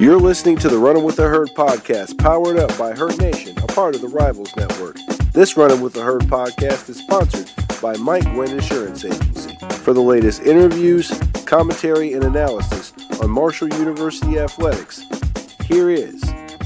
[0.00, 3.66] You're listening to the Running with the Herd podcast, powered up by Herd Nation, a
[3.66, 4.96] part of the Rivals Network.
[5.32, 9.56] This Running with the Herd podcast is sponsored by Mike Gwynn Insurance Agency.
[9.76, 11.12] For the latest interviews,
[11.46, 15.04] commentary, and analysis on Marshall University athletics,
[15.64, 16.22] here is,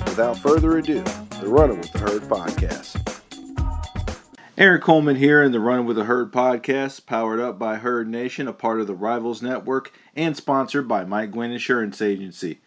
[0.07, 1.03] without further ado,
[1.41, 3.06] the Running with the Herd podcast.
[4.59, 8.49] Aaron Coleman here in the Run with the Herd podcast, powered up by Herd Nation,
[8.49, 12.61] a part of the Rivals Network, and sponsored by Mike Gwynn Insurance Agency.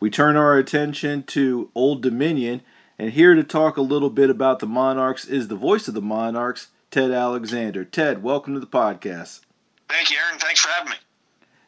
[0.00, 2.62] We turn our attention to Old Dominion,
[2.98, 6.02] and here to talk a little bit about the Monarchs is the voice of the
[6.02, 7.84] Monarchs, Ted Alexander.
[7.84, 9.42] Ted, welcome to the podcast.
[9.88, 10.40] Thank you, Aaron.
[10.40, 10.96] Thanks for having me.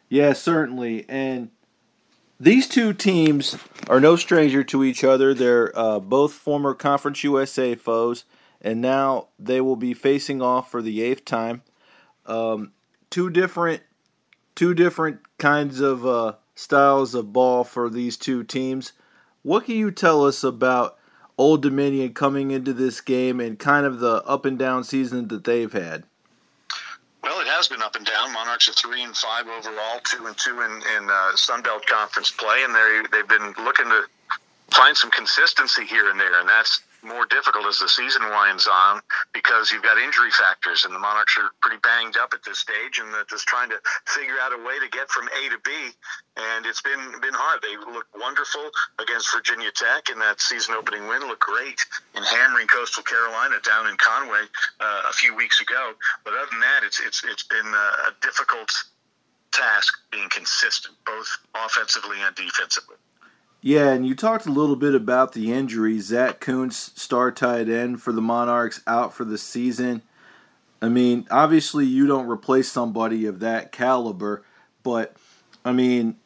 [0.09, 1.09] Yeah, certainly.
[1.09, 1.51] And
[2.41, 3.57] these two teams
[3.89, 5.33] are no stranger to each other.
[5.33, 8.25] They're uh, both former Conference USA foes,
[8.61, 11.63] and now they will be facing off for the eighth time.
[12.27, 12.73] Um,
[13.09, 13.83] two different,
[14.55, 18.93] two different kinds of uh, styles of ball for these two teams.
[19.43, 20.99] What can you tell us about
[21.39, 25.45] Old Dominion coming into this game and kind of the up and down season that
[25.45, 26.05] they've had?
[27.23, 28.33] Well, it has been up and down.
[28.33, 32.31] Monarchs are three and five overall, two and two in, in uh, Sun Belt Conference
[32.31, 34.05] play, and they they've been looking to
[34.71, 39.01] find some consistency here and there, and that's more difficult as the season winds on
[39.33, 42.99] because you've got injury factors, and the Monarchs are pretty banged up at this stage,
[42.99, 45.71] and they're just trying to figure out a way to get from A to B.
[46.37, 47.61] And it's been been hard.
[47.63, 51.27] They looked wonderful against Virginia Tech in that season opening win.
[51.27, 51.81] Looked great
[52.15, 54.45] in hammering Coastal Carolina down in Conway
[54.81, 55.93] uh, a few weeks ago.
[56.25, 58.71] But other than that, it's it's it's been a difficult
[59.53, 62.97] task being consistent, both offensively and defensively.
[63.63, 66.07] Yeah, and you talked a little bit about the injuries.
[66.07, 70.03] Zach Kuntz, star tight end for the Monarchs, out for the season.
[70.81, 74.43] I mean, obviously, you don't replace somebody of that caliber,
[74.83, 75.15] but
[75.63, 76.17] I mean,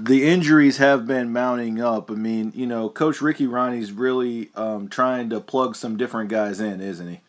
[0.00, 2.10] the injuries have been mounting up.
[2.10, 6.58] I mean, you know, Coach Ricky Rahne's really um, trying to plug some different guys
[6.58, 7.20] in, isn't he?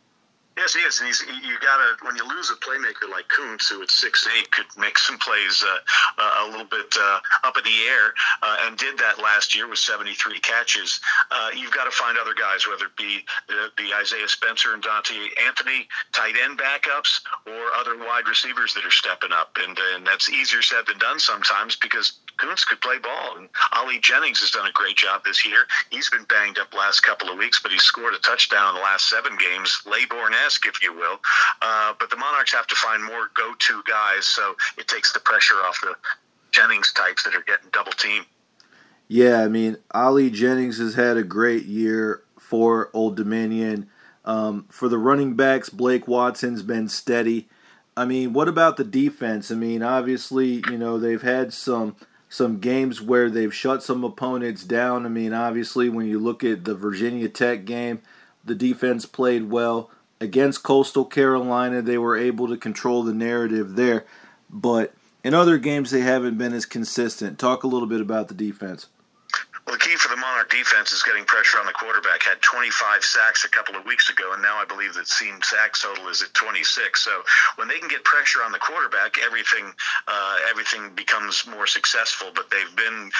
[0.69, 1.21] Yes, he is.
[1.21, 4.51] And he's you gotta when you lose a playmaker like Kuntz, who at six eight
[4.51, 5.77] could make some plays uh,
[6.21, 8.13] uh, a little bit uh, up in the air,
[8.43, 10.99] uh, and did that last year with seventy three catches.
[11.31, 15.15] Uh, you've got to find other guys, whether it be the Isaiah Spencer and Dante
[15.45, 19.57] Anthony tight end backups, or other wide receivers that are stepping up.
[19.59, 23.99] And and that's easier said than done sometimes because Kuntz could play ball, and Ali
[23.99, 25.67] Jennings has done a great job this year.
[25.89, 28.81] He's been banged up last couple of weeks, but he scored a touchdown in the
[28.81, 31.19] last seven games, Laborn-esque, if you will.
[31.61, 35.55] Uh, but the Monarchs have to find more go-to guys, so it takes the pressure
[35.55, 35.95] off the
[36.51, 38.25] Jennings types that are getting double teamed.
[39.07, 43.89] Yeah, I mean, Ali Jennings has had a great year for Old Dominion.
[44.23, 47.47] Um, for the running backs, Blake Watson's been steady.
[47.97, 49.51] I mean, what about the defense?
[49.51, 51.95] I mean, obviously, you know, they've had some
[52.29, 55.05] some games where they've shut some opponents down.
[55.05, 58.01] I mean, obviously, when you look at the Virginia Tech game,
[58.45, 59.89] the defense played well.
[60.21, 64.05] Against Coastal Carolina, they were able to control the narrative there.
[64.49, 67.39] But in other games, they haven't been as consistent.
[67.39, 68.87] Talk a little bit about the defense.
[69.69, 72.23] Well, the key for the Monarch defense is getting pressure on the quarterback.
[72.23, 75.77] Had 25 sacks a couple of weeks ago, and now I believe the team sack
[75.79, 77.05] total is at 26.
[77.05, 77.21] So
[77.55, 79.71] when they can get pressure on the quarterback, everything
[80.07, 82.31] uh, everything becomes more successful.
[82.33, 83.11] But they've been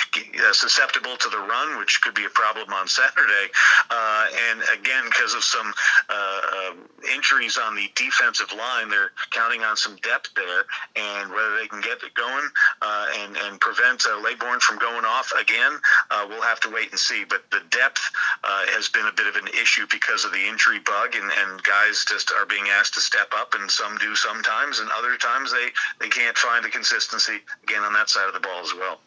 [0.42, 3.54] uh, susceptible to the run, which could be a problem on Saturday.
[3.92, 5.72] Uh, and again, because of some
[6.10, 6.72] uh, uh,
[7.14, 10.66] injuries on the defensive line, they're counting on some depth there.
[10.96, 12.50] And whether they can get it going
[12.82, 15.80] uh, and and prevent uh, Laborn from going off again,
[16.28, 17.26] we'll we'll have to wait and see.
[17.28, 18.02] But the depth
[18.44, 21.62] uh, has been a bit of an issue because of the injury bug, and, and
[21.64, 25.52] guys just are being asked to step up, and some do sometimes, and other times
[25.52, 25.68] they,
[26.00, 29.00] they can't find the consistency again on that side of the ball as well.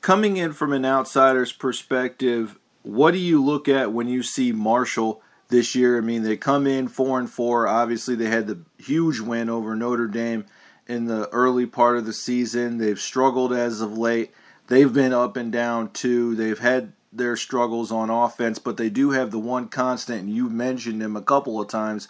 [0.00, 5.22] Coming in from an outsider's perspective, what do you look at when you see Marshall
[5.48, 5.98] this year?
[5.98, 7.66] I mean, they come in four and four.
[7.66, 10.46] Obviously, they had the huge win over Notre Dame
[10.86, 12.78] in the early part of the season.
[12.78, 14.32] They've struggled as of late
[14.68, 16.34] they've been up and down too.
[16.34, 20.48] They've had their struggles on offense, but they do have the one constant, and you
[20.48, 22.08] mentioned him a couple of times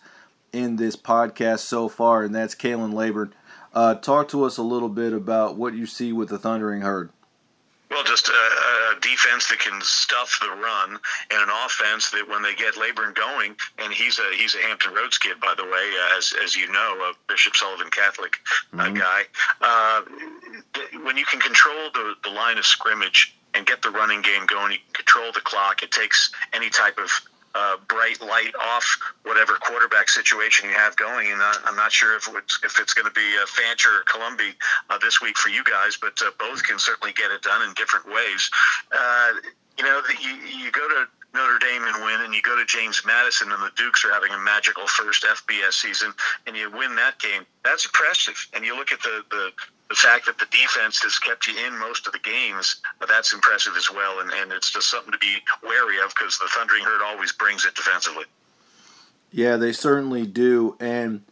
[0.53, 3.35] in this podcast so far, and that's Khalan Laborn.
[3.75, 7.11] Uh, talk to us a little bit about what you see with the Thundering Herd.
[7.95, 10.99] Well, just a, a, defense that can stuff the run,
[11.31, 14.95] and an offense that when they get Laborn going, and he's a he's a Hampton
[14.95, 18.35] Roads kid, by the way, as as you know, a Bishop Sullivan Catholic
[18.73, 18.97] uh, mm-hmm.
[18.97, 19.23] guy.
[19.61, 20.03] Uh,
[21.05, 24.73] when you can control the the line of scrimmage and get the running game going,
[24.73, 25.85] you can control the clock.
[25.85, 27.09] It takes any type of
[27.55, 31.31] uh, bright light off whatever quarterback situation you have going.
[31.31, 34.05] And I, I'm not sure if it's, if it's going to be uh, Fancher or
[34.11, 34.55] Colombi
[34.91, 37.75] uh, this week for you guys, but uh, both can certainly get it done in
[37.75, 38.51] different ways.
[38.93, 39.33] Uh,
[39.79, 42.65] you know, the, you, you go to Notre Dame and win, and you go to
[42.65, 46.15] James Madison, and the Dukes are having a magical first FBS season,
[46.47, 47.43] and you win that game.
[47.65, 48.37] That's impressive.
[48.55, 49.51] And you look at the the,
[49.95, 52.83] the fact that the defense has kept you in most of the games.
[53.07, 56.49] That's impressive as well, and, and it's just something to be wary of because the
[56.49, 58.25] Thundering Herd always brings it defensively.
[59.31, 60.77] Yeah, they certainly do.
[60.81, 61.23] And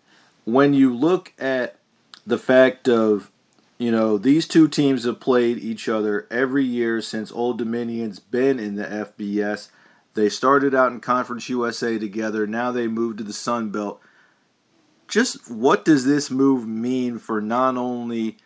[0.45, 1.77] when you look at
[2.25, 3.33] the fact of
[3.79, 8.61] you know, these two teams have played each other every year since Old Dominion's been
[8.61, 9.71] in the FBS.
[10.15, 12.47] They started out in Conference USA together.
[12.47, 14.01] Now they moved to the Sun Belt.
[15.09, 18.37] Just what does this move mean for not only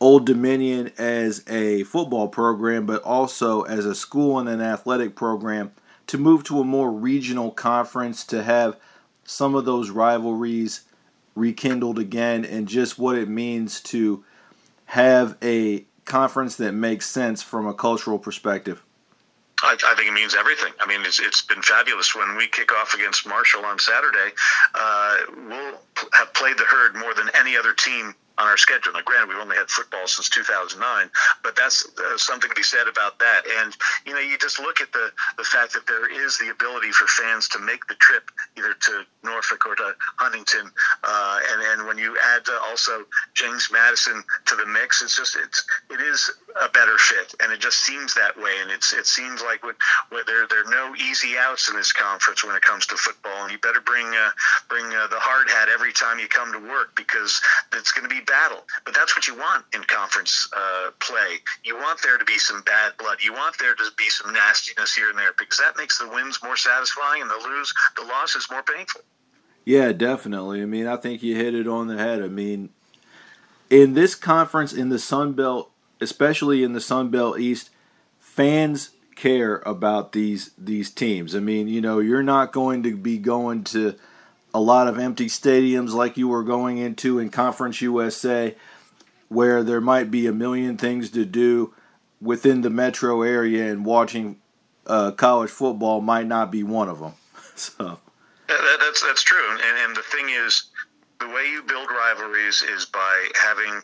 [0.00, 5.72] Old Dominion as a football program, but also as a school and an athletic program
[6.06, 8.76] to move to a more regional conference to have
[9.24, 10.82] some of those rivalries
[11.34, 14.24] rekindled again and just what it means to
[14.86, 18.82] have a conference that makes sense from a cultural perspective?
[19.62, 20.72] I, I, think it means everything.
[20.80, 22.14] I mean, it's, it's been fabulous.
[22.14, 24.32] When we kick off against Marshall on Saturday,
[24.74, 25.16] uh,
[25.48, 25.78] we'll
[26.12, 28.92] have played the herd more than any other team on our schedule.
[28.92, 31.10] Now, granted, we've only had football since 2009,
[31.42, 33.42] but that's uh, something to be said about that.
[33.60, 33.76] And
[34.06, 37.06] you know, you just look at the the fact that there is the ability for
[37.06, 40.70] fans to make the trip either to Norfolk or to Huntington,
[41.04, 43.04] uh, and and when you add uh, also
[43.34, 46.30] James Madison to the mix, it's just it's it is
[46.60, 48.52] a better fit, and it just seems that way.
[48.62, 49.74] And it's it seems like when,
[50.10, 53.42] when there there are no easy outs in this conference when it comes to football,
[53.42, 54.30] and you better bring uh,
[54.68, 57.40] bring uh, the hard hat every time you come to work because
[57.72, 58.64] it's going to be battle.
[58.84, 61.38] But that's what you want in conference uh, play.
[61.64, 63.18] You want there to be some bad blood.
[63.22, 66.38] You want there to be some nastiness here and there because that makes the wins
[66.42, 69.02] more satisfying and the lose the loss is more painful.
[69.64, 70.62] Yeah, definitely.
[70.62, 72.22] I mean, I think you hit it on the head.
[72.22, 72.68] I mean,
[73.70, 77.70] in this conference in the Sun Belt, especially in the Sun Belt East,
[78.18, 81.34] fans care about these these teams.
[81.34, 83.94] I mean, you know, you're not going to be going to
[84.52, 88.54] a lot of empty stadiums like you were going into in Conference USA,
[89.28, 91.74] where there might be a million things to do
[92.20, 94.38] within the metro area, and watching
[94.86, 97.14] uh, college football might not be one of them.
[97.56, 98.00] So
[98.48, 100.64] that, that's that's true, and, and the thing is,
[101.20, 103.80] the way you build rivalries is by having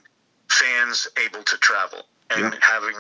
[0.51, 2.59] fans able to travel and yeah.
[2.61, 2.95] having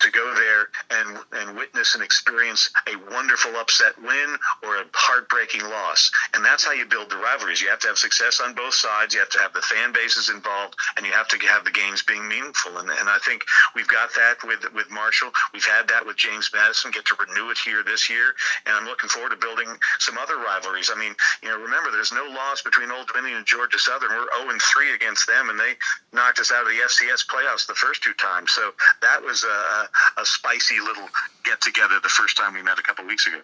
[0.00, 5.62] to go there and and witness and experience a wonderful upset win or a heartbreaking
[5.62, 6.10] loss.
[6.34, 7.60] And that's how you build the rivalries.
[7.60, 9.14] You have to have success on both sides.
[9.14, 12.02] You have to have the fan bases involved, and you have to have the games
[12.02, 12.78] being meaningful.
[12.78, 13.44] And, and I think
[13.74, 15.30] we've got that with with Marshall.
[15.52, 16.90] We've had that with James Madison.
[16.90, 18.34] Get to renew it here this year,
[18.66, 19.68] and I'm looking forward to building
[19.98, 20.90] some other rivalries.
[20.92, 24.10] I mean, you know, remember there's no loss between Old Dominion and Georgia Southern.
[24.10, 25.74] We're 0 and 3 against them, and they
[26.12, 28.52] knocked us out of the FCS playoffs the first two times.
[28.52, 28.72] So
[29.02, 29.85] that was a
[30.16, 31.08] a spicy little
[31.44, 33.40] get together the first time we met a couple weeks ago.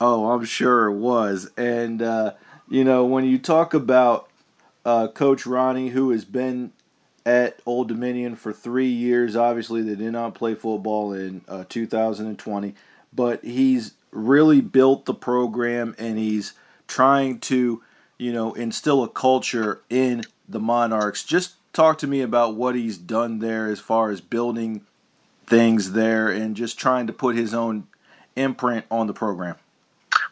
[0.00, 1.50] Oh, I'm sure it was.
[1.56, 2.32] And, uh,
[2.68, 4.28] you know, when you talk about
[4.84, 6.72] uh, Coach Rahne, who has been
[7.24, 12.74] at Old Dominion for three years, obviously they did not play football in uh, 2020,
[13.12, 16.52] but he's really built the program and he's
[16.86, 17.82] trying to,
[18.18, 21.24] you know, instill a culture in the Monarchs.
[21.24, 24.82] Just talk to me about what he's done there as far as building
[25.46, 27.86] things there and just trying to put his own
[28.34, 29.56] imprint on the program.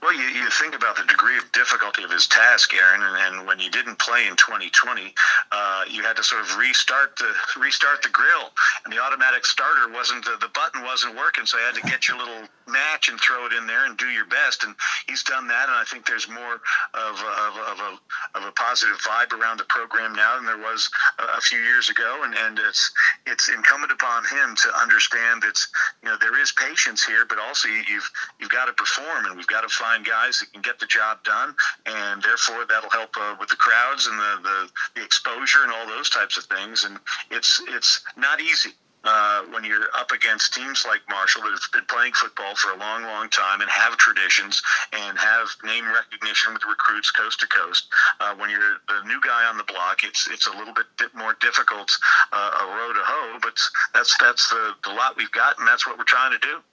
[0.05, 3.47] Well, you, you think about the degree of difficulty of his task, Aaron, and, and
[3.47, 5.15] when you didn't play in 2020,
[5.51, 8.53] uh, you had to sort of restart the restart the grill,
[8.85, 12.07] and the automatic starter wasn't the, the button wasn't working, so you had to get
[12.07, 14.65] your little match and throw it in there and do your best.
[14.65, 14.75] And
[15.07, 16.61] he's done that, and I think there's more
[16.93, 20.91] of, of, of, a, of a positive vibe around the program now than there was
[21.19, 22.23] a, a few years ago.
[22.25, 22.93] And, and it's
[23.25, 25.59] it's incumbent upon him to understand that
[26.03, 29.47] you know there is patience here, but also you've you've got to perform, and we've
[29.47, 31.55] got to find find guys that can get the job done,
[31.87, 35.87] and therefore that'll help uh, with the crowds and the, the, the exposure and all
[35.87, 36.85] those types of things.
[36.85, 36.99] And
[37.31, 38.71] it's it's not easy.
[39.07, 42.79] Uh, when you're up against teams like Marshall that have been playing football for a
[42.79, 44.63] long, long time and have traditions
[44.95, 49.45] and have name recognition with recruits coast to coast, uh, when you're the new guy
[49.45, 51.91] on the block, it's it's a little bit more difficult
[52.33, 53.39] uh, a row to hoe.
[53.43, 53.61] But
[53.93, 56.65] that's that's the, the lot we've got, and that's what we're trying to do.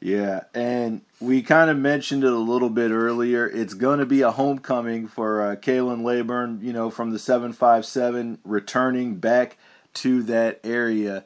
[0.00, 3.48] Yeah, and we kind of mentioned it a little bit earlier.
[3.48, 8.38] It's going to be a homecoming for uh, Khalan Laborn, you know, from the 757,
[8.44, 9.56] returning back
[9.94, 11.24] to that area.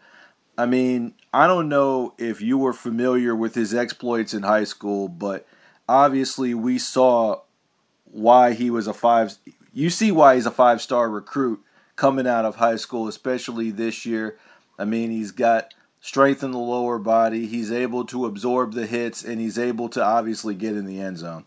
[0.57, 5.09] I mean, I don't know if you were familiar with his exploits in high school,
[5.09, 5.47] but
[5.89, 7.41] obviously we saw
[8.05, 9.37] why he was a five.
[9.73, 11.61] You see why he's a five star recruit
[11.97, 14.39] coming out of high school, especially this year.
[14.79, 17.47] I mean, he's got strength in the lower body.
[17.47, 21.19] He's able to absorb the hits, and he's able to obviously get in the end
[21.19, 21.45] zone.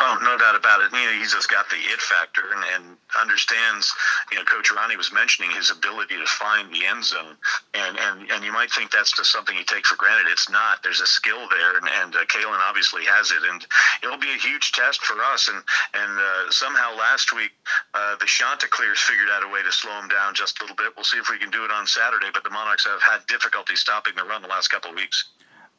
[0.00, 0.92] Oh, no doubt about it.
[0.92, 3.92] You know, he's just got the it factor and, and understands.
[4.30, 7.36] You know, Coach Rahne was mentioning his ability to find the end zone,
[7.72, 10.30] and and and you might think that's just something you take for granted.
[10.30, 10.82] It's not.
[10.82, 13.64] There's a skill there, and, and uh, Khalan obviously has it, and
[14.02, 15.48] it'll be a huge test for us.
[15.48, 15.62] And
[15.94, 17.52] and uh, somehow last week
[17.94, 20.92] uh, the Chanticleers figured out a way to slow him down just a little bit.
[20.96, 22.28] We'll see if we can do it on Saturday.
[22.34, 25.24] But the Monarchs have had difficulty stopping the run the last couple of weeks.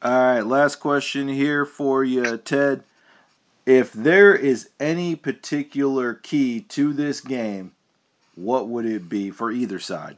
[0.01, 2.83] All right, last question here for you, Ted
[3.67, 7.73] if there is any particular key to this game,
[8.35, 10.15] what would it be for either side?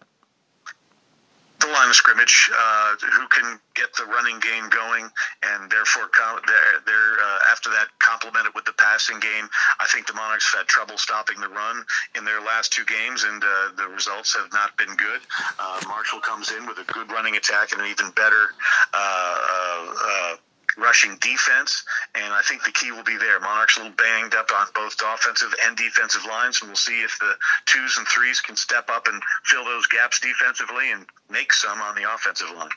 [1.59, 5.09] The line of scrimmage, uh, who can get the running game going,
[5.41, 6.09] and therefore
[6.45, 9.49] they're, they're uh, after that complemented with the passing game.
[9.79, 11.83] I think the Monarchs have had trouble stopping the run
[12.15, 15.21] in their last two games, and uh, the results have not been good.
[15.57, 18.53] Uh, Marshall comes in with a good running attack and an even better
[18.93, 20.35] uh, uh,
[20.77, 21.83] rushing defense,
[22.15, 23.39] and I think the key will be there.
[23.39, 27.17] Monarchs a little banged up on both offensive and defensive lines, and we'll see if
[27.19, 27.33] the
[27.65, 31.95] twos and threes can step up and fill those gaps defensively and make some on
[31.95, 32.69] the offensive line.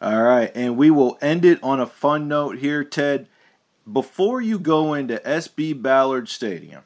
[0.00, 3.28] All right, and we will end it on a fun note here, Ted.
[3.90, 6.82] Before you go into SB Ballard Stadium,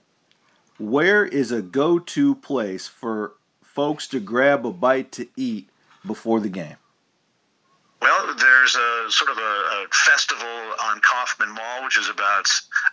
[0.78, 5.68] where is a go to place for folks to grab a bite to eat
[6.06, 6.76] before the game?
[8.00, 10.65] Well, there's a sort of a, a, festival
[10.96, 12.48] on Kaufman Mall, which is about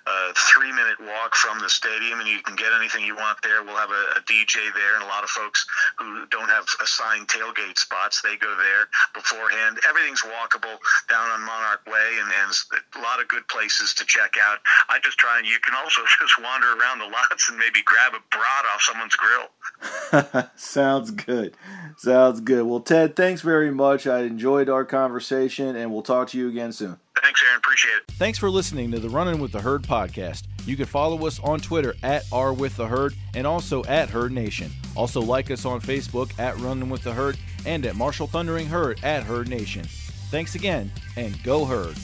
[0.08, 3.64] a three minute walk from the stadium, and you can get anything you want there.
[3.64, 5.66] We'll have a, a DJ there, and a lot of folks
[5.98, 9.80] who don't have assigned tailgate spots, they go there beforehand.
[9.88, 10.76] Everything's walkable
[11.08, 12.52] down on Monarch Way, and, and
[12.96, 14.60] a lot of good places to check out.
[14.90, 18.14] I just try and you can also just wander around the lots and maybe grab
[18.14, 20.44] a brat off someone's grill.
[20.56, 21.56] Sounds good.
[21.98, 22.66] Sounds good.
[22.66, 24.06] Well, Ted, thanks very much.
[24.08, 27.00] I enjoyed our conversation, and we'll talk to you again soon.
[27.34, 27.58] Thanks, Aaron.
[27.58, 28.04] Appreciate it.
[28.12, 30.44] Thanks for listening to the Running with the Herd podcast.
[30.68, 34.32] You can follow us on Twitter at R with the Herd and also at Herd
[34.32, 34.70] Nation.
[34.96, 39.04] Also like us on Facebook at Running with the Herd and at Marshall Thundering Herd
[39.04, 39.84] at Herd Nation.
[40.30, 41.98] Thanks again, and go Herd.